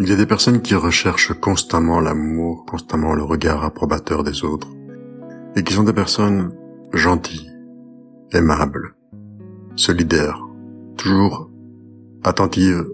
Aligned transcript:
Il 0.00 0.08
y 0.08 0.12
a 0.12 0.16
des 0.16 0.26
personnes 0.26 0.62
qui 0.62 0.76
recherchent 0.76 1.32
constamment 1.40 1.98
l'amour, 1.98 2.64
constamment 2.66 3.14
le 3.14 3.24
regard 3.24 3.64
approbateur 3.64 4.22
des 4.22 4.44
autres, 4.44 4.68
et 5.56 5.64
qui 5.64 5.74
sont 5.74 5.82
des 5.82 5.92
personnes 5.92 6.54
gentilles, 6.92 7.50
aimables, 8.30 8.94
solidaires, 9.74 10.46
toujours 10.96 11.50
attentives 12.22 12.86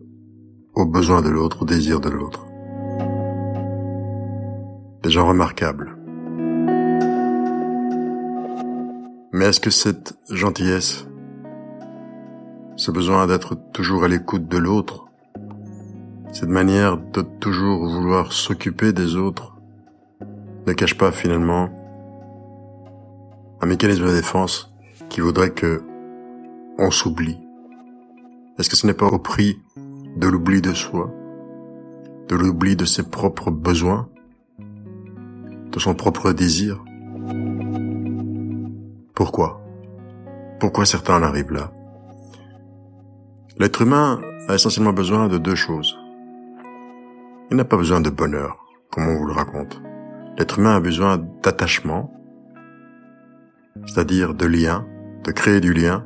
aux 0.75 0.87
besoins 0.87 1.21
de 1.21 1.29
l'autre, 1.29 1.62
aux 1.62 1.67
désirs 1.67 2.00
de 2.00 2.09
l'autre. 2.09 2.46
Des 5.02 5.11
gens 5.11 5.29
remarquables. 5.29 5.98
Mais 9.34 9.45
est-ce 9.45 9.61
que 9.61 9.68
cette 9.68 10.14
gentillesse, 10.30 11.07
ce 12.77 12.91
besoin 12.91 13.27
d'être 13.27 13.57
toujours 13.75 14.05
à 14.05 14.09
l'écoute 14.09 14.48
de 14.48 14.57
l'autre, 14.57 15.04
cette 16.35 16.48
manière 16.48 16.98
de 16.98 17.23
toujours 17.23 17.87
vouloir 17.87 18.33
s'occuper 18.33 18.92
des 18.92 19.15
autres, 19.15 19.56
ne 20.66 20.73
cache 20.73 20.98
pas 20.98 21.12
finalement 21.12 21.70
un 23.61 23.66
mécanisme 23.66 24.06
de 24.06 24.15
défense 24.15 24.75
qui 25.09 25.20
voudrait 25.20 25.52
que 25.52 25.83
on 26.77 26.91
s'oublie. 26.91 27.39
Est-ce 28.59 28.69
que 28.69 28.75
ce 28.75 28.84
n'est 28.84 28.95
pas 28.95 29.06
au 29.06 29.20
prix 29.20 29.61
de 30.16 30.27
l'oubli 30.27 30.61
de 30.61 30.73
soi, 30.73 31.09
de 32.28 32.34
l'oubli 32.34 32.75
de 32.75 32.84
ses 32.84 33.05
propres 33.05 33.53
besoins, 33.53 34.09
de 34.59 35.78
son 35.78 35.95
propre 35.95 36.33
désir? 36.33 36.83
Pourquoi? 39.14 39.64
Pourquoi 40.59 40.84
certains 40.84 41.20
en 41.20 41.23
arrivent 41.23 41.53
là? 41.53 41.70
L'être 43.56 43.83
humain 43.83 44.20
a 44.48 44.56
essentiellement 44.56 44.92
besoin 44.92 45.28
de 45.28 45.39
deux 45.39 45.55
choses. 45.55 45.97
Il 47.54 47.58
n'a 47.58 47.64
pas 47.64 47.76
besoin 47.76 48.00
de 48.00 48.10
bonheur, 48.10 48.58
comme 48.90 49.06
on 49.06 49.16
vous 49.16 49.26
le 49.26 49.32
raconte. 49.32 49.80
L'être 50.36 50.58
humain 50.58 50.74
a 50.74 50.80
besoin 50.80 51.19
d'attachement, 51.41 52.12
c'est-à-dire 53.86 54.34
de 54.34 54.44
lien, 54.44 54.84
de 55.22 55.30
créer 55.30 55.61
du 55.61 55.72
lien, 55.72 56.05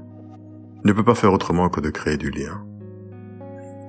ne 0.84 0.92
peut 0.92 1.04
pas 1.04 1.14
faire 1.14 1.32
autrement 1.32 1.70
que 1.70 1.80
de 1.80 1.88
créer 1.88 2.18
du 2.18 2.30
lien. 2.30 2.62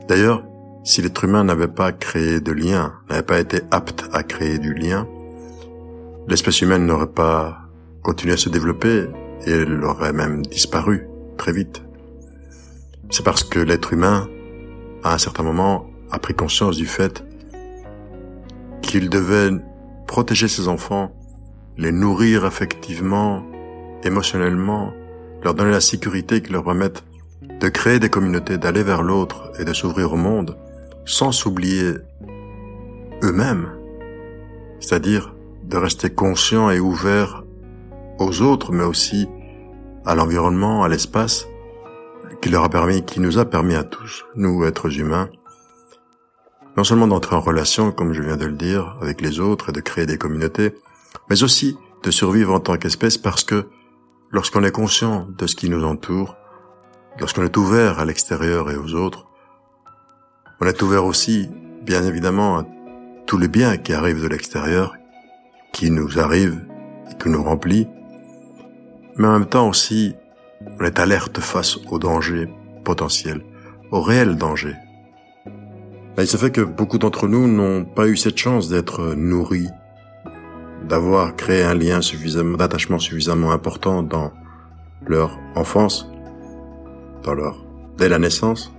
D'ailleurs, 0.07 0.45
si 0.85 1.01
l'être 1.01 1.21
humain 1.25 1.43
n'avait 1.43 1.67
pas 1.67 1.91
créé 1.91 2.39
de 2.39 2.53
lien, 2.53 2.93
n'avait 3.09 3.23
pas 3.23 3.41
été 3.41 3.59
apte 3.71 4.07
à 4.13 4.23
créer 4.23 4.57
du 4.57 4.73
lien, 4.73 5.05
l'espèce 6.29 6.61
humaine 6.61 6.85
n'aurait 6.85 7.11
pas 7.11 7.59
continué 8.03 8.35
à 8.35 8.37
se 8.37 8.47
développer 8.47 9.07
et 9.45 9.51
elle 9.51 9.83
aurait 9.83 10.13
même 10.13 10.45
disparu 10.45 11.09
très 11.37 11.51
vite. 11.51 11.83
C'est 13.09 13.25
parce 13.25 13.43
que 13.43 13.59
l'être 13.59 13.91
humain, 13.91 14.29
à 15.03 15.15
un 15.15 15.17
certain 15.17 15.43
moment, 15.43 15.87
a 16.09 16.19
pris 16.19 16.33
conscience 16.33 16.77
du 16.77 16.85
fait 16.85 17.25
qu'il 18.89 19.07
devait 19.07 19.51
protéger 20.07 20.47
ses 20.47 20.67
enfants, 20.67 21.11
les 21.77 21.91
nourrir 21.91 22.47
effectivement, 22.47 23.45
émotionnellement, 24.03 24.93
leur 25.43 25.53
donner 25.53 25.69
la 25.69 25.79
sécurité 25.79 26.41
qui 26.41 26.51
leur 26.51 26.63
permette 26.63 27.03
de 27.59 27.69
créer 27.69 27.99
des 27.99 28.09
communautés, 28.09 28.57
d'aller 28.57 28.81
vers 28.81 29.03
l'autre 29.03 29.51
et 29.59 29.63
de 29.63 29.73
s'ouvrir 29.73 30.13
au 30.13 30.15
monde, 30.15 30.57
sans 31.05 31.31
s'oublier 31.31 31.93
eux-mêmes, 33.21 33.69
c'est-à-dire 34.79 35.35
de 35.65 35.77
rester 35.77 36.09
conscients 36.09 36.71
et 36.71 36.79
ouverts 36.79 37.43
aux 38.17 38.41
autres, 38.41 38.71
mais 38.71 38.85
aussi 38.85 39.27
à 40.03 40.15
l'environnement, 40.15 40.83
à 40.83 40.87
l'espace, 40.87 41.45
qui 42.41 42.49
leur 42.49 42.63
a 42.63 42.69
permis, 42.69 43.03
qui 43.03 43.19
nous 43.19 43.37
a 43.37 43.45
permis 43.45 43.75
à 43.75 43.83
tous, 43.83 44.25
nous, 44.35 44.63
êtres 44.65 44.99
humains, 44.99 45.29
non 46.79 46.85
seulement 46.85 47.07
d'entrer 47.07 47.35
en 47.35 47.41
relation, 47.41 47.91
comme 47.91 48.13
je 48.13 48.21
viens 48.21 48.37
de 48.37 48.45
le 48.45 48.53
dire, 48.53 48.95
avec 49.01 49.19
les 49.19 49.41
autres 49.41 49.67
et 49.67 49.71
de 49.73 49.81
créer 49.81 50.05
des 50.05 50.17
communautés, 50.17 50.75
mais 51.29 51.43
aussi 51.43 51.77
de 52.03 52.09
survivre 52.09 52.53
en 52.53 52.61
tant 52.61 52.77
qu'espèce 52.77 53.17
parce 53.17 53.43
que 53.43 53.67
lorsqu'on 54.31 54.63
est 54.63 54.71
conscient 54.71 55.27
de 55.37 55.45
ce 55.45 55.57
qui 55.57 55.69
nous 55.69 55.83
entoure, 55.83 56.37
lorsqu'on 57.19 57.43
est 57.43 57.57
ouvert 57.57 57.99
à 57.99 58.05
l'extérieur 58.05 58.71
et 58.71 58.77
aux 58.77 58.93
autres, 58.93 59.27
on 60.61 60.67
est 60.67 60.81
ouvert 60.81 61.03
aussi, 61.03 61.49
bien 61.83 62.01
évidemment, 62.05 62.59
à 62.59 62.65
tous 63.25 63.37
les 63.37 63.49
biens 63.49 63.75
qui 63.75 63.91
arrivent 63.91 64.23
de 64.23 64.29
l'extérieur, 64.29 64.95
qui 65.73 65.91
nous 65.91 66.17
arrivent 66.17 66.65
et 67.11 67.21
qui 67.21 67.27
nous 67.27 67.43
remplit, 67.43 67.89
mais 69.17 69.27
en 69.27 69.33
même 69.33 69.49
temps 69.49 69.67
aussi, 69.67 70.15
on 70.79 70.85
est 70.85 70.97
alerte 70.97 71.41
face 71.41 71.75
aux 71.91 71.99
dangers 71.99 72.47
potentiels, 72.85 73.43
aux 73.91 73.99
réels 74.01 74.37
dangers. 74.37 74.77
Il 76.21 76.27
se 76.27 76.37
fait 76.37 76.51
que 76.51 76.61
beaucoup 76.61 76.97
d'entre 76.97 77.27
nous 77.27 77.47
n'ont 77.47 77.85
pas 77.85 78.07
eu 78.07 78.17
cette 78.17 78.37
chance 78.37 78.69
d'être 78.69 79.13
nourris 79.15 79.69
d'avoir 80.87 81.35
créé 81.35 81.63
un 81.63 81.75
lien 81.75 82.01
suffisamment, 82.01 82.57
d'attachement 82.57 82.99
suffisamment 82.99 83.51
important 83.51 84.03
dans 84.03 84.31
leur 85.05 85.37
enfance, 85.55 86.09
dans 87.23 87.33
leur, 87.33 87.63
dès 87.97 88.09
la 88.09 88.19
naissance, 88.19 88.73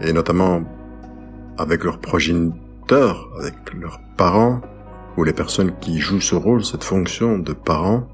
et 0.00 0.12
notamment 0.12 0.62
avec 1.58 1.84
leurs 1.84 1.98
progéniteurs, 1.98 3.28
avec 3.38 3.54
leurs 3.74 4.00
parents, 4.16 4.60
ou 5.16 5.24
les 5.24 5.32
personnes 5.32 5.78
qui 5.80 5.98
jouent 5.98 6.20
ce 6.20 6.34
rôle, 6.34 6.64
cette 6.64 6.84
fonction 6.84 7.38
de 7.38 7.52
parents. 7.52 8.06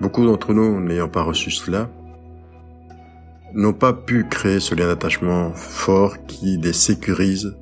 Beaucoup 0.00 0.26
d'entre 0.26 0.52
nous, 0.52 0.80
n'ayant 0.80 1.08
pas 1.08 1.22
reçu 1.22 1.50
cela, 1.50 1.88
n'ont 3.54 3.72
pas 3.72 3.92
pu 3.92 4.26
créer 4.28 4.60
ce 4.60 4.74
lien 4.74 4.86
d'attachement 4.86 5.52
fort 5.54 6.16
qui 6.26 6.58
les 6.58 6.72
sécurise 6.72 7.54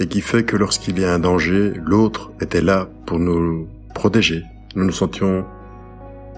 et 0.00 0.06
qui 0.06 0.20
fait 0.20 0.44
que 0.44 0.56
lorsqu'il 0.56 0.98
y 0.98 1.04
a 1.04 1.12
un 1.12 1.18
danger, 1.18 1.72
l'autre 1.84 2.30
était 2.40 2.60
là 2.60 2.88
pour 3.06 3.18
nous 3.18 3.68
protéger. 3.94 4.44
Nous 4.74 4.84
nous 4.84 4.92
sentions 4.92 5.44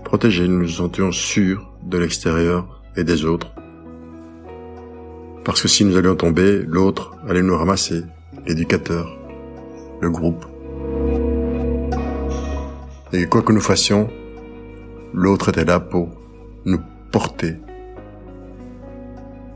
protégés, 0.04 0.48
nous 0.48 0.60
nous 0.60 0.68
sentions 0.68 1.12
sûrs 1.12 1.70
de 1.82 1.98
l'extérieur 1.98 2.82
et 2.96 3.04
des 3.04 3.24
autres. 3.24 3.52
Parce 5.44 5.62
que 5.62 5.68
si 5.68 5.84
nous 5.84 5.96
allions 5.96 6.16
tomber, 6.16 6.62
l'autre 6.66 7.14
allait 7.28 7.42
nous 7.42 7.56
ramasser, 7.56 8.02
l'éducateur, 8.46 9.16
le 10.00 10.10
groupe. 10.10 10.44
Et 13.12 13.26
quoi 13.26 13.42
que 13.42 13.52
nous 13.52 13.60
fassions, 13.60 14.08
l'autre 15.12 15.50
était 15.50 15.64
là 15.64 15.80
pour 15.80 16.08
nous 16.64 16.80
porter 17.10 17.56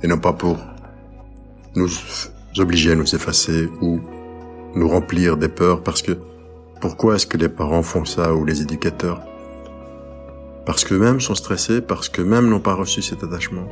et 0.04 0.06
non 0.06 0.18
pas 0.18 0.34
pour 0.34 0.58
nous 1.74 1.88
obliger 2.58 2.92
à 2.92 2.94
nous 2.94 3.14
effacer 3.14 3.70
ou 3.80 4.00
nous 4.74 4.86
remplir 4.86 5.38
des 5.38 5.48
peurs 5.48 5.82
parce 5.82 6.02
que 6.02 6.12
pourquoi 6.82 7.14
est-ce 7.14 7.26
que 7.26 7.38
les 7.38 7.48
parents 7.48 7.82
font 7.82 8.04
ça 8.04 8.34
ou 8.34 8.44
les 8.44 8.60
éducateurs? 8.60 9.22
Parce 10.66 10.84
qu'eux-mêmes 10.84 11.20
sont 11.20 11.34
stressés, 11.34 11.80
parce 11.80 12.10
qu'eux-mêmes 12.10 12.48
n'ont 12.48 12.60
pas 12.60 12.74
reçu 12.74 13.00
cet 13.00 13.24
attachement. 13.24 13.66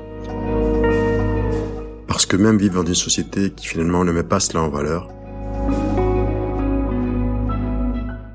Parce 2.07 2.25
qu'eux-mêmes 2.25 2.57
vivent 2.57 2.75
dans 2.75 2.85
une 2.85 2.95
société 2.95 3.51
qui 3.51 3.67
finalement 3.67 4.03
ne 4.03 4.13
met 4.13 4.23
pas 4.23 4.41
cela 4.41 4.63
en 4.63 4.71
valeur. 4.71 5.09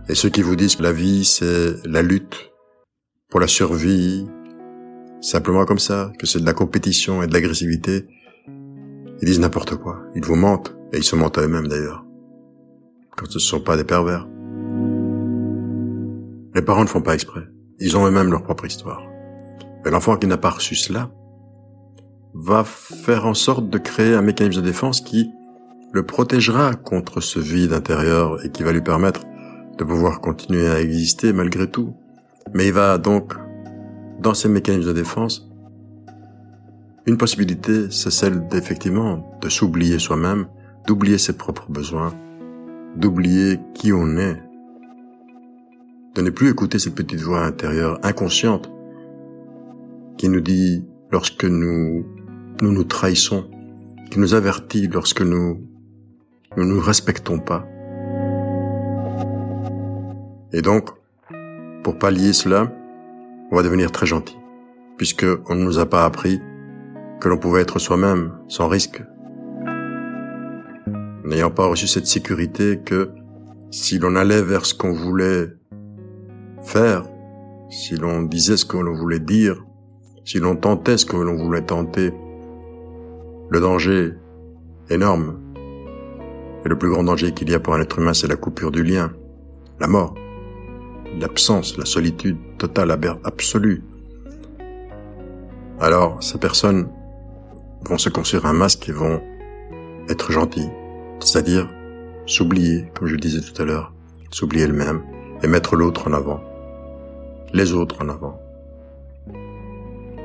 Et 0.07 0.13
ceux 0.13 0.29
qui 0.29 0.43
vous 0.43 0.55
disent 0.55 0.75
que 0.75 0.83
la 0.83 0.91
vie 0.91 1.25
c'est 1.25 1.83
la 1.83 2.03
lutte 2.03 2.51
pour 3.29 3.39
la 3.39 3.47
survie, 3.47 4.27
simplement 5.21 5.65
comme 5.65 5.79
ça, 5.79 6.11
que 6.19 6.27
c'est 6.27 6.39
de 6.39 6.45
la 6.45 6.53
compétition 6.53 7.23
et 7.23 7.27
de 7.27 7.33
l'agressivité, 7.33 8.07
ils 9.21 9.25
disent 9.25 9.39
n'importe 9.39 9.75
quoi. 9.75 9.99
Ils 10.15 10.23
vous 10.23 10.35
mentent. 10.35 10.75
Et 10.93 10.97
ils 10.97 11.03
se 11.03 11.15
mentent 11.15 11.37
à 11.37 11.41
eux-mêmes 11.41 11.67
d'ailleurs. 11.67 12.05
Quand 13.17 13.25
ce 13.29 13.35
ne 13.35 13.39
sont 13.39 13.59
pas 13.59 13.75
des 13.75 13.83
pervers. 13.83 14.27
Les 16.55 16.61
parents 16.61 16.83
ne 16.83 16.87
font 16.87 17.01
pas 17.01 17.13
exprès. 17.13 17.41
Ils 17.79 17.97
ont 17.97 18.05
eux-mêmes 18.07 18.31
leur 18.31 18.43
propre 18.43 18.65
histoire. 18.65 19.03
Mais 19.83 19.91
l'enfant 19.91 20.17
qui 20.17 20.27
n'a 20.27 20.37
pas 20.37 20.51
reçu 20.51 20.75
cela 20.75 21.11
va 22.33 22.63
faire 22.63 23.25
en 23.25 23.33
sorte 23.33 23.69
de 23.69 23.77
créer 23.77 24.13
un 24.13 24.21
mécanisme 24.21 24.61
de 24.61 24.65
défense 24.65 25.01
qui 25.01 25.29
le 25.91 26.05
protégera 26.05 26.75
contre 26.75 27.21
ce 27.21 27.39
vide 27.39 27.73
intérieur 27.73 28.43
et 28.45 28.51
qui 28.51 28.63
va 28.63 28.71
lui 28.71 28.81
permettre 28.81 29.21
de 29.77 29.83
pouvoir 29.83 30.21
continuer 30.21 30.67
à 30.67 30.79
exister 30.79 31.33
malgré 31.33 31.69
tout. 31.69 31.95
Mais 32.53 32.67
il 32.67 32.73
va 32.73 32.97
donc, 32.97 33.33
dans 34.19 34.33
ces 34.33 34.49
mécanismes 34.49 34.87
de 34.87 34.93
défense, 34.93 35.49
une 37.05 37.17
possibilité, 37.17 37.89
c'est 37.89 38.11
celle 38.11 38.47
d'effectivement 38.47 39.37
de 39.41 39.49
s'oublier 39.49 39.99
soi-même, 39.99 40.47
d'oublier 40.85 41.17
ses 41.17 41.33
propres 41.33 41.71
besoins, 41.71 42.13
d'oublier 42.95 43.59
qui 43.73 43.93
on 43.93 44.17
est, 44.17 44.41
de 46.15 46.21
ne 46.21 46.29
plus 46.29 46.49
écouter 46.49 46.79
cette 46.79 46.95
petite 46.95 47.21
voix 47.21 47.45
intérieure 47.45 47.99
inconsciente 48.03 48.69
qui 50.17 50.29
nous 50.29 50.41
dit 50.41 50.83
lorsque 51.11 51.45
nous 51.45 52.05
nous, 52.61 52.71
nous 52.71 52.83
trahissons, 52.83 53.45
qui 54.09 54.19
nous 54.19 54.33
avertit 54.33 54.87
lorsque 54.87 55.21
nous 55.21 55.61
ne 56.55 56.63
nous, 56.63 56.75
nous 56.75 56.81
respectons 56.81 57.39
pas. 57.39 57.67
Et 60.53 60.61
donc, 60.61 60.89
pour 61.83 61.99
pallier 61.99 62.33
cela, 62.33 62.71
on 63.51 63.55
va 63.55 63.63
devenir 63.63 63.91
très 63.91 64.05
gentil, 64.05 64.37
puisque 64.97 65.25
on 65.49 65.55
ne 65.55 65.63
nous 65.63 65.79
a 65.79 65.85
pas 65.85 66.05
appris 66.05 66.41
que 67.19 67.29
l'on 67.29 67.37
pouvait 67.37 67.61
être 67.61 67.79
soi-même 67.79 68.33
sans 68.47 68.67
risque. 68.67 69.03
n'ayant 71.23 71.51
pas 71.51 71.67
reçu 71.67 71.87
cette 71.87 72.07
sécurité 72.07 72.79
que 72.79 73.11
si 73.69 73.99
l'on 73.99 74.15
allait 74.15 74.41
vers 74.41 74.65
ce 74.65 74.73
qu'on 74.73 74.93
voulait 74.93 75.49
faire, 76.61 77.03
si 77.69 77.97
l'on 77.97 78.21
disait 78.21 78.55
ce 78.55 78.65
que 78.65 78.77
l'on 78.77 78.93
voulait 78.93 79.19
dire, 79.19 79.65
si 80.23 80.39
l'on 80.39 80.55
tentait 80.55 80.97
ce 80.97 81.05
que 81.05 81.17
l'on 81.17 81.35
voulait 81.35 81.63
tenter, 81.63 82.13
le 83.49 83.59
danger 83.59 84.13
énorme, 84.89 85.39
et 86.65 86.69
le 86.69 86.77
plus 86.77 86.89
grand 86.89 87.03
danger 87.03 87.33
qu'il 87.33 87.49
y 87.49 87.53
a 87.53 87.59
pour 87.59 87.73
un 87.73 87.81
être 87.81 87.99
humain, 87.99 88.13
c'est 88.13 88.27
la 88.27 88.35
coupure 88.35 88.71
du 88.71 88.83
lien, 88.83 89.11
la 89.79 89.87
mort, 89.87 90.15
l'absence, 91.19 91.77
la 91.77 91.85
solitude 91.85 92.37
totale, 92.57 92.91
absolue. 93.23 93.83
Alors, 95.79 96.21
ces 96.23 96.37
personnes 96.37 96.89
vont 97.85 97.97
se 97.97 98.09
construire 98.09 98.45
un 98.45 98.53
masque 98.53 98.89
et 98.89 98.91
vont 98.91 99.21
être 100.09 100.31
gentils, 100.31 100.69
c'est-à-dire 101.19 101.69
s'oublier, 102.25 102.91
comme 102.95 103.07
je 103.07 103.15
disais 103.15 103.41
tout 103.41 103.61
à 103.61 103.65
l'heure, 103.65 103.93
s'oublier 104.31 104.65
elles-mêmes 104.65 105.01
et 105.43 105.47
mettre 105.47 105.75
l'autre 105.75 106.07
en 106.07 106.13
avant, 106.13 106.41
les 107.53 107.73
autres 107.73 108.03
en 108.03 108.09
avant, 108.09 108.41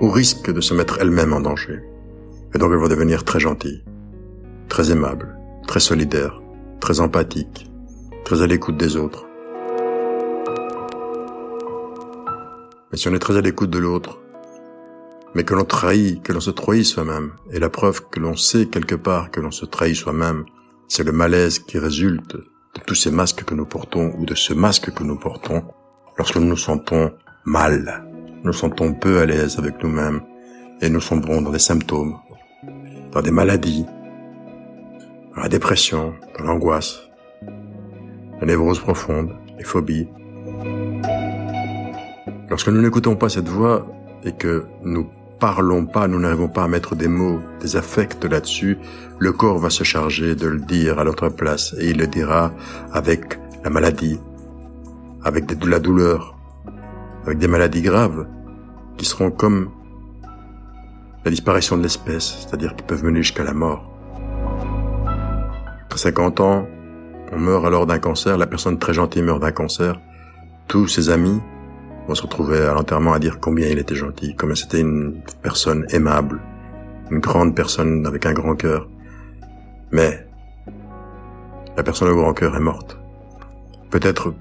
au 0.00 0.11
risque 0.11 0.53
de 0.53 0.61
se 0.61 0.75
mettre 0.75 0.99
elles-mêmes 1.00 1.33
en 1.33 1.41
danger. 1.41 1.83
Et 2.55 2.59
donc 2.59 2.73
elles 2.73 2.79
vont 2.79 2.89
devenir 2.89 3.25
très 3.25 3.41
gentilles, 3.41 3.85
très 4.69 4.91
aimables, 4.91 5.39
très 5.67 5.81
solidaires, 5.81 6.43
très 6.81 7.00
empathiques, 7.00 7.71
très 8.25 8.43
à 8.43 8.47
l'écoute 8.47 8.77
des 8.77 8.97
autres. 8.97 9.27
Mais 12.93 12.99
si 12.99 13.09
on 13.09 13.15
est 13.15 13.19
très 13.19 13.39
à 13.39 13.41
l'écoute 13.41 13.71
de 13.71 13.79
l'autre, 13.79 14.21
mais 15.35 15.44
que 15.44 15.55
l'on 15.55 15.65
trahit, 15.65 16.23
que 16.23 16.33
l'on 16.33 16.41
se 16.41 16.50
trahit 16.50 16.85
soi-même, 16.85 17.33
et 17.50 17.59
la 17.59 17.71
preuve 17.71 18.03
que 18.11 18.21
l'on 18.21 18.37
sait 18.37 18.67
quelque 18.67 18.94
part 18.94 19.31
que 19.31 19.41
l'on 19.41 19.50
se 19.50 19.65
trahit 19.65 19.97
soi-même, 19.97 20.44
c'est 20.89 21.05
le 21.05 21.12
malaise 21.12 21.59
qui 21.59 21.79
résulte 21.79 22.37
de 22.37 22.81
tous 22.87 22.94
ces 22.94 23.11
masques 23.11 23.44
que 23.44 23.55
nous 23.55 23.65
portons 23.65 24.12
ou 24.19 24.27
de 24.27 24.35
ce 24.35 24.53
masque 24.53 24.93
que 24.93 25.05
nous 25.05 25.19
portons 25.19 25.65
lorsque 26.19 26.37
nous 26.37 26.47
nous 26.47 26.56
sentons 26.56 27.12
mal, 27.47 28.05
nous 28.44 28.53
sentons 28.53 28.93
peu 28.93 29.21
à 29.21 29.27
l'aise 29.27 29.59
avec 29.59 29.83
nous-mêmes 29.83 30.21
et 30.83 30.91
nous 30.91 31.00
sombrons 31.00 31.41
dans 31.41 31.50
des 31.50 31.59
symptômes, 31.59 32.19
dans 33.12 33.23
des 33.23 33.31
maladies, 33.31 33.87
dans 35.35 35.43
la 35.43 35.49
dépression, 35.49 36.15
dans 36.39 36.44
l'angoisse, 36.44 37.00
la 38.41 38.47
névrose 38.47 38.81
profonde, 38.81 39.35
les 39.56 39.65
phobies. 39.65 40.09
Lorsque 42.52 42.69
nous 42.69 42.82
n'écoutons 42.82 43.16
pas 43.16 43.31
cette 43.31 43.49
voix 43.49 43.87
et 44.25 44.32
que 44.32 44.66
nous 44.84 45.08
parlons 45.40 45.87
pas, 45.87 46.06
nous 46.06 46.20
n'arrivons 46.20 46.49
pas 46.49 46.64
à 46.64 46.69
mettre 46.69 46.94
des 46.94 47.08
mots, 47.08 47.40
des 47.62 47.76
affects 47.76 48.22
là-dessus, 48.25 48.76
le 49.19 49.32
corps 49.32 49.56
va 49.56 49.70
se 49.70 49.84
charger 49.84 50.34
de 50.34 50.49
le 50.49 50.58
dire 50.58 50.99
à 50.99 51.04
notre 51.04 51.31
place 51.31 51.75
et 51.81 51.88
il 51.88 51.96
le 51.96 52.06
dira 52.06 52.52
avec 52.93 53.40
la 53.64 53.70
maladie, 53.70 54.20
avec 55.25 55.46
de 55.46 55.66
la 55.66 55.78
douleur, 55.78 56.37
avec 57.25 57.38
des 57.38 57.49
maladies 57.49 57.81
graves 57.81 58.26
qui 58.98 59.06
seront 59.06 59.31
comme 59.31 59.70
la 61.25 61.31
disparition 61.31 61.78
de 61.78 61.82
l'espèce, 61.82 62.37
c'est-à-dire 62.40 62.76
qui 62.76 62.82
peuvent 62.82 63.02
mener 63.02 63.22
jusqu'à 63.22 63.44
la 63.44 63.55
mort. 63.55 63.90
À 65.90 65.96
50 65.96 66.40
ans, 66.40 66.66
on 67.32 67.38
meurt 67.38 67.64
alors 67.64 67.87
d'un 67.87 67.98
cancer, 67.98 68.37
la 68.37 68.46
personne 68.46 68.78
très 68.78 68.93
gentille 68.93 69.22
meurt 69.22 69.40
d'un 69.40 69.52
cancer, 69.52 69.98
tous 70.69 70.87
ses 70.87 71.08
amis 71.08 71.40
on 72.08 72.14
se 72.14 72.22
retrouvait 72.22 72.62
à 72.62 72.75
l'enterrement 72.75 73.12
à 73.12 73.19
dire 73.19 73.38
combien 73.40 73.69
il 73.69 73.78
était 73.78 73.94
gentil, 73.94 74.34
combien 74.37 74.54
c'était 74.54 74.81
une 74.81 75.22
personne 75.43 75.87
aimable, 75.90 76.40
une 77.10 77.20
grande 77.20 77.54
personne 77.54 78.06
avec 78.06 78.26
un 78.26 78.32
grand 78.32 78.56
cœur. 78.56 78.88
Mais 79.90 80.26
la 81.76 81.82
personne 81.82 82.08
au 82.08 82.16
grand 82.16 82.34
cœur 82.34 82.56
est 82.56 82.60
morte. 82.60 82.99
Peut-être 83.90 84.34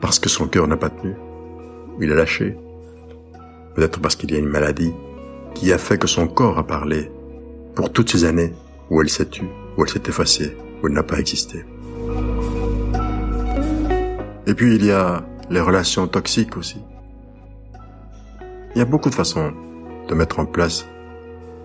parce 0.00 0.18
que 0.18 0.28
son 0.28 0.48
cœur 0.48 0.66
n'a 0.66 0.76
pas 0.76 0.90
tenu, 0.90 1.14
il 2.00 2.12
a 2.12 2.14
lâché. 2.14 2.56
Peut-être 3.74 4.00
parce 4.00 4.16
qu'il 4.16 4.30
y 4.32 4.36
a 4.36 4.38
une 4.38 4.48
maladie 4.48 4.92
qui 5.54 5.72
a 5.72 5.78
fait 5.78 5.98
que 5.98 6.06
son 6.06 6.26
corps 6.26 6.58
a 6.58 6.66
parlé 6.66 7.10
pour 7.74 7.92
toutes 7.92 8.10
ces 8.10 8.24
années 8.24 8.52
où 8.90 9.00
elle 9.00 9.08
s'est 9.08 9.26
tue, 9.26 9.48
où 9.76 9.82
elle 9.82 9.90
s'est 9.90 10.02
effacée, 10.08 10.56
où 10.82 10.86
elle 10.86 10.92
n'a 10.92 11.02
pas 11.02 11.18
existé. 11.18 11.64
Et 14.46 14.54
puis 14.54 14.76
il 14.76 14.84
y 14.84 14.90
a 14.90 15.24
les 15.50 15.60
relations 15.60 16.06
toxiques 16.06 16.56
aussi. 16.56 16.82
Il 18.74 18.78
y 18.78 18.82
a 18.82 18.84
beaucoup 18.84 19.10
de 19.10 19.14
façons 19.14 19.52
de 20.08 20.14
mettre 20.14 20.40
en 20.40 20.46
place 20.46 20.86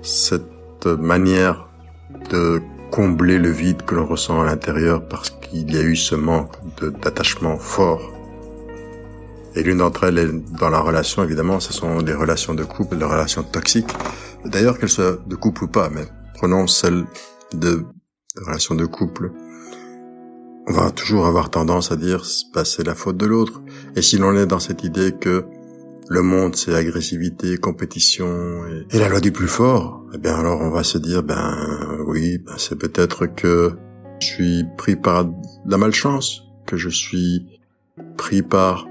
cette 0.02 0.86
manière 0.86 1.68
de 2.30 2.62
combler 2.92 3.38
le 3.38 3.50
vide 3.50 3.84
que 3.84 3.96
l'on 3.96 4.06
ressent 4.06 4.42
à 4.42 4.46
l'intérieur 4.46 5.08
parce 5.08 5.30
qu'il 5.30 5.74
y 5.74 5.78
a 5.78 5.82
eu 5.82 5.96
ce 5.96 6.16
manque 6.16 6.56
d'attachement 7.02 7.58
fort. 7.58 8.14
Et 9.56 9.64
l'une 9.64 9.80
d'entre 9.80 10.06
elles 10.06 10.18
est 10.20 10.58
dans 10.60 10.70
la 10.70 10.80
relation, 10.80 11.24
évidemment, 11.24 11.60
ce 11.60 11.74
sont 11.74 12.00
les 12.00 12.14
relations 12.14 12.54
de 12.54 12.64
couple, 12.64 12.98
les 12.98 13.06
relations 13.06 13.44
toxiques. 13.44 13.92
D'ailleurs, 14.46 14.78
qu'elles 14.78 14.90
soient 14.90 15.18
de 15.26 15.36
couple 15.36 15.66
ou 15.66 15.68
pas, 15.68 15.90
mais 15.90 16.06
prenons 16.36 16.68
celle 16.68 17.06
de 17.54 17.84
relations 18.46 18.76
de 18.76 18.86
couple 18.86 19.32
on 20.70 20.74
va 20.74 20.92
toujours 20.92 21.26
avoir 21.26 21.50
tendance 21.50 21.92
à 21.92 21.96
dire 21.96 22.24
bah, 22.54 22.64
c'est 22.64 22.86
la 22.86 22.94
faute 22.94 23.18
de 23.18 23.26
l'autre. 23.26 23.62
Et 23.96 24.02
si 24.02 24.18
l'on 24.18 24.36
est 24.38 24.46
dans 24.46 24.60
cette 24.60 24.84
idée 24.84 25.12
que 25.12 25.46
le 26.08 26.22
monde 26.22 26.56
c'est 26.56 26.76
agressivité, 26.76 27.58
compétition 27.58 28.62
et, 28.92 28.98
la 28.98 29.10
loi 29.10 29.20
du 29.20 29.32
plus 29.32 29.48
fort, 29.48 30.06
eh 30.14 30.18
bien 30.18 30.36
alors 30.36 30.62
on 30.62 30.70
va 30.70 30.84
se 30.84 30.98
dire 30.98 31.24
ben 31.24 31.58
oui, 32.08 32.38
ben, 32.38 32.54
c'est 32.58 32.78
peut-être 32.78 33.26
que 33.26 33.74
je 34.20 34.28
suis 34.28 34.66
pris 34.78 34.96
par 34.96 35.28
la 35.66 35.78
malchance, 35.78 36.44
que 36.68 36.78
je 36.78 36.90
suis 36.90 37.48
pris 38.18 38.44
par 38.44 38.88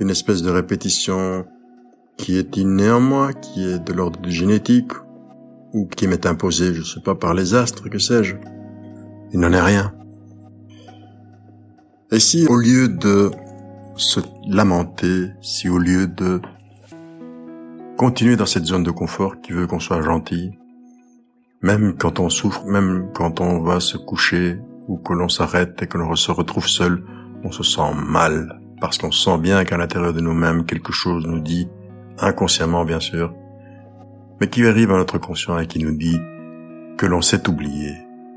une 0.00 0.10
espèce 0.10 0.42
de 0.42 0.50
répétition 0.50 1.46
qui 2.16 2.36
est 2.36 2.56
innée 2.56 2.90
en 2.90 3.00
moi, 3.00 3.32
qui 3.32 3.64
est 3.64 3.78
de 3.78 3.92
l'ordre 3.92 4.20
du 4.20 4.32
génétique, 4.32 4.92
ou 5.72 5.86
qui 5.86 6.06
m'est 6.06 6.26
imposée, 6.26 6.74
je 6.74 6.82
sais 6.82 7.00
pas, 7.00 7.14
par 7.14 7.34
les 7.34 7.54
astres, 7.54 7.88
que 7.88 7.98
sais-je. 7.98 8.34
Il 9.32 9.40
n'en 9.40 9.52
est 9.52 9.60
rien. 9.60 9.94
Et 12.12 12.20
si 12.20 12.46
au 12.46 12.58
lieu 12.58 12.90
de 12.90 13.30
se 13.96 14.20
lamenter, 14.46 15.30
si 15.40 15.70
au 15.70 15.78
lieu 15.78 16.06
de 16.06 16.42
continuer 17.96 18.36
dans 18.36 18.44
cette 18.44 18.66
zone 18.66 18.82
de 18.82 18.90
confort 18.90 19.40
qui 19.40 19.52
veut 19.52 19.66
qu'on 19.66 19.80
soit 19.80 20.02
gentil, 20.02 20.50
même 21.62 21.94
quand 21.96 22.20
on 22.20 22.28
souffre, 22.28 22.66
même 22.66 23.08
quand 23.14 23.40
on 23.40 23.62
va 23.62 23.80
se 23.80 23.96
coucher 23.96 24.58
ou 24.88 24.98
que 24.98 25.14
l'on 25.14 25.30
s'arrête 25.30 25.80
et 25.80 25.86
que 25.86 25.96
l'on 25.96 26.14
se 26.14 26.30
retrouve 26.30 26.68
seul, 26.68 27.02
on 27.44 27.50
se 27.50 27.62
sent 27.62 27.94
mal 27.94 28.60
parce 28.78 28.98
qu'on 28.98 29.10
sent 29.10 29.38
bien 29.38 29.64
qu'à 29.64 29.78
l'intérieur 29.78 30.12
de 30.12 30.20
nous-mêmes 30.20 30.66
quelque 30.66 30.92
chose 30.92 31.26
nous 31.26 31.40
dit, 31.40 31.66
inconsciemment 32.18 32.84
bien 32.84 33.00
sûr, 33.00 33.32
mais 34.38 34.50
qui 34.50 34.66
arrive 34.66 34.92
à 34.92 34.98
notre 34.98 35.16
conscient 35.16 35.58
et 35.58 35.66
qui 35.66 35.82
nous 35.82 35.96
dit 35.96 36.20
que 36.98 37.06
l'on 37.06 37.22
s'est 37.22 37.48
oublié, 37.48 37.94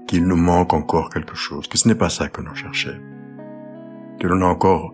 qu'il 0.08 0.25
nous 0.25 0.38
manque 0.38 0.72
encore 0.72 1.10
quelque 1.10 1.36
chose, 1.36 1.67
que 1.67 1.77
ce 1.77 1.89
n'est 1.89 1.96
pas 1.96 2.10
ça 2.10 2.29
que 2.29 2.39
l'on 2.39 2.53
cherchait 2.53 3.01
que 4.19 4.27
l'on 4.27 4.41
a 4.41 4.45
encore 4.45 4.93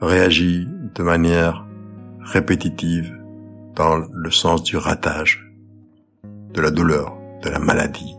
réagi 0.00 0.66
de 0.94 1.02
manière 1.02 1.66
répétitive 2.20 3.12
dans 3.74 3.96
le 4.12 4.30
sens 4.30 4.62
du 4.62 4.76
ratage, 4.76 5.50
de 6.52 6.60
la 6.60 6.70
douleur, 6.70 7.16
de 7.42 7.50
la 7.50 7.58
maladie, 7.58 8.14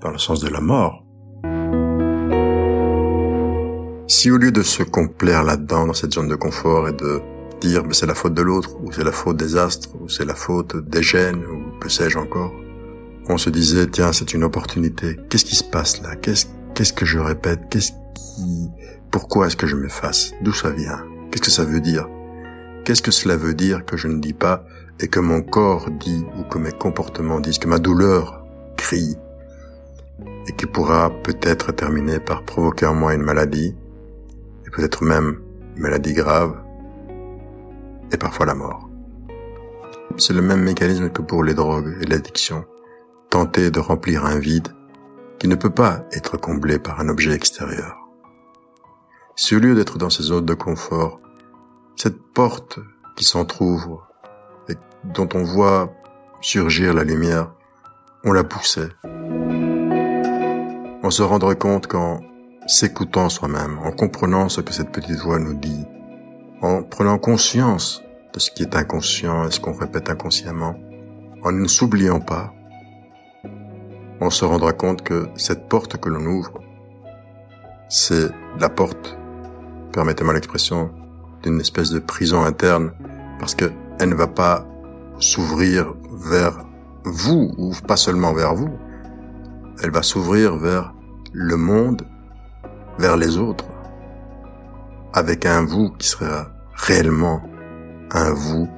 dans 0.00 0.10
le 0.10 0.18
sens 0.18 0.40
de 0.40 0.48
la 0.48 0.60
mort. 0.60 1.04
Si 4.06 4.30
au 4.30 4.36
lieu 4.36 4.52
de 4.52 4.62
se 4.62 4.82
complaire 4.82 5.42
là-dedans, 5.42 5.86
dans 5.86 5.94
cette 5.94 6.12
zone 6.12 6.28
de 6.28 6.36
confort 6.36 6.88
et 6.88 6.92
de 6.92 7.20
dire 7.60 7.84
mais 7.84 7.94
c'est 7.94 8.06
la 8.06 8.14
faute 8.14 8.34
de 8.34 8.42
l'autre, 8.42 8.76
ou 8.82 8.92
c'est 8.92 9.04
la 9.04 9.12
faute 9.12 9.36
des 9.36 9.56
astres, 9.56 9.88
ou 10.00 10.08
c'est 10.08 10.24
la 10.24 10.34
faute 10.34 10.76
des 10.88 11.02
gènes, 11.02 11.44
ou 11.44 11.78
que 11.78 11.88
sais-je 11.88 12.18
encore, 12.18 12.52
on 13.28 13.38
se 13.38 13.50
disait 13.50 13.86
tiens 13.86 14.12
c'est 14.12 14.34
une 14.34 14.44
opportunité, 14.44 15.18
qu'est-ce 15.28 15.44
qui 15.44 15.56
se 15.56 15.64
passe 15.64 16.02
là, 16.02 16.14
qu'est-ce 16.16 16.92
que 16.92 17.06
je 17.06 17.18
répète, 17.18 17.60
pourquoi 19.10 19.46
est-ce 19.46 19.56
que 19.56 19.66
je 19.66 19.76
m'efface 19.76 20.32
D'où 20.42 20.52
ça 20.52 20.70
vient? 20.70 21.04
Qu'est-ce 21.30 21.42
que 21.42 21.50
ça 21.50 21.64
veut 21.64 21.80
dire? 21.80 22.08
Qu'est-ce 22.84 23.02
que 23.02 23.10
cela 23.10 23.36
veut 23.36 23.54
dire 23.54 23.84
que 23.84 23.96
je 23.96 24.08
ne 24.08 24.20
dis 24.20 24.32
pas 24.32 24.64
et 25.00 25.08
que 25.08 25.20
mon 25.20 25.40
corps 25.40 25.90
dit 25.90 26.24
ou 26.38 26.42
que 26.44 26.58
mes 26.58 26.72
comportements 26.72 27.40
disent, 27.40 27.58
que 27.58 27.68
ma 27.68 27.78
douleur 27.78 28.44
crie 28.76 29.16
et 30.46 30.52
qui 30.52 30.66
pourra 30.66 31.10
peut-être 31.22 31.72
terminer 31.72 32.20
par 32.20 32.44
provoquer 32.44 32.86
en 32.86 32.94
moi 32.94 33.14
une 33.14 33.22
maladie 33.22 33.74
et 34.66 34.70
peut-être 34.70 35.04
même 35.04 35.40
une 35.76 35.82
maladie 35.82 36.12
grave 36.12 36.54
et 38.12 38.16
parfois 38.16 38.46
la 38.46 38.54
mort? 38.54 38.90
C'est 40.16 40.34
le 40.34 40.42
même 40.42 40.62
mécanisme 40.62 41.08
que 41.10 41.22
pour 41.22 41.42
les 41.42 41.54
drogues 41.54 41.96
et 42.00 42.04
l'addiction. 42.04 42.64
Tenter 43.30 43.70
de 43.70 43.80
remplir 43.80 44.24
un 44.26 44.38
vide 44.38 44.68
qui 45.38 45.48
ne 45.48 45.56
peut 45.56 45.70
pas 45.70 46.04
être 46.12 46.36
comblé 46.36 46.78
par 46.78 47.00
un 47.00 47.08
objet 47.08 47.32
extérieur. 47.32 48.03
Au 49.36 49.56
lieu 49.56 49.74
d'être 49.74 49.98
dans 49.98 50.10
ces 50.10 50.22
zones 50.22 50.46
de 50.46 50.54
confort, 50.54 51.20
cette 51.96 52.22
porte 52.34 52.78
qui 53.16 53.24
s'entr'ouvre 53.24 54.08
et 54.68 54.74
dont 55.12 55.28
on 55.34 55.42
voit 55.42 55.92
surgir 56.40 56.94
la 56.94 57.02
lumière, 57.02 57.52
on 58.24 58.32
la 58.32 58.44
poussait. 58.44 58.90
On 61.02 61.10
se 61.10 61.22
rendrait 61.22 61.58
compte 61.58 61.88
qu'en 61.88 62.20
s'écoutant 62.66 63.28
soi-même, 63.28 63.78
en 63.80 63.90
comprenant 63.90 64.48
ce 64.48 64.60
que 64.60 64.72
cette 64.72 64.92
petite 64.92 65.18
voix 65.18 65.40
nous 65.40 65.54
dit, 65.54 65.84
en 66.62 66.84
prenant 66.84 67.18
conscience 67.18 68.02
de 68.32 68.38
ce 68.38 68.52
qui 68.52 68.62
est 68.62 68.76
inconscient 68.76 69.48
et 69.48 69.50
ce 69.50 69.58
qu'on 69.58 69.74
répète 69.74 70.10
inconsciemment, 70.10 70.76
en 71.42 71.50
ne 71.50 71.66
s'oubliant 71.66 72.20
pas, 72.20 72.54
on 74.20 74.30
se 74.30 74.44
rendra 74.44 74.72
compte 74.72 75.02
que 75.02 75.28
cette 75.34 75.68
porte 75.68 75.96
que 75.96 76.08
l'on 76.08 76.24
ouvre, 76.24 76.60
c'est 77.88 78.30
la 78.58 78.68
porte, 78.68 79.18
permettez-moi 79.94 80.34
l'expression, 80.34 80.90
d'une 81.44 81.60
espèce 81.60 81.90
de 81.90 82.00
prison 82.00 82.42
interne, 82.42 82.92
parce 83.38 83.54
qu'elle 83.54 83.72
ne 84.00 84.14
va 84.14 84.26
pas 84.26 84.66
s'ouvrir 85.20 85.94
vers 86.10 86.64
vous, 87.04 87.54
ou 87.58 87.72
pas 87.86 87.96
seulement 87.96 88.32
vers 88.32 88.56
vous, 88.56 88.76
elle 89.82 89.92
va 89.92 90.02
s'ouvrir 90.02 90.56
vers 90.56 90.92
le 91.32 91.56
monde, 91.56 92.02
vers 92.98 93.16
les 93.16 93.38
autres, 93.38 93.66
avec 95.12 95.46
un 95.46 95.64
vous 95.64 95.90
qui 95.90 96.08
sera 96.08 96.48
réellement 96.74 97.40
un 98.10 98.32
vous 98.32 98.68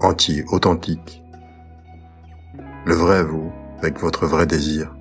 entier, 0.00 0.44
authentique, 0.52 1.22
le 2.84 2.94
vrai 2.94 3.22
vous, 3.22 3.50
avec 3.78 3.98
votre 3.98 4.26
vrai 4.26 4.44
désir. 4.44 4.94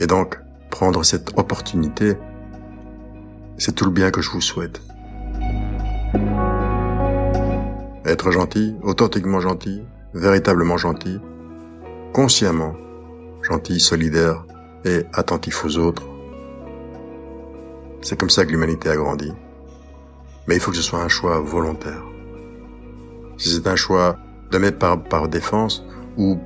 Et 0.00 0.06
donc, 0.06 0.40
prendre 0.70 1.04
cette 1.04 1.38
opportunité, 1.38 2.16
c'est 3.58 3.74
tout 3.74 3.84
le 3.84 3.90
bien 3.90 4.10
que 4.10 4.20
je 4.20 4.30
vous 4.30 4.40
souhaite. 4.40 4.80
Être 8.04 8.30
gentil, 8.30 8.76
authentiquement 8.82 9.40
gentil, 9.40 9.82
véritablement 10.12 10.76
gentil, 10.76 11.20
consciemment 12.12 12.74
gentil, 13.42 13.80
solidaire 13.80 14.44
et 14.84 15.04
attentif 15.12 15.64
aux 15.64 15.76
autres. 15.78 16.06
C'est 18.02 18.18
comme 18.18 18.30
ça 18.30 18.44
que 18.44 18.50
l'humanité 18.50 18.90
a 18.90 18.96
grandi. 18.96 19.32
Mais 20.46 20.56
il 20.56 20.60
faut 20.60 20.70
que 20.70 20.76
ce 20.76 20.82
soit 20.82 21.00
un 21.00 21.08
choix 21.08 21.40
volontaire. 21.40 22.02
Si 23.38 23.50
c'est 23.50 23.66
un 23.66 23.76
choix 23.76 24.16
de 24.50 24.70
par, 24.70 25.02
par 25.02 25.28
défense 25.28 25.84
ou 26.16 26.38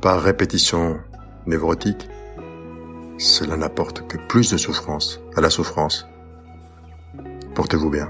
par 0.00 0.20
répétition 0.20 0.98
névrotique, 1.46 2.08
cela 3.18 3.56
n'apporte 3.56 4.06
que 4.06 4.16
plus 4.16 4.50
de 4.50 4.56
souffrance 4.56 5.20
à 5.36 5.40
la 5.40 5.50
souffrance. 5.50 6.06
Portez-vous 7.54 7.90
bien. 7.90 8.08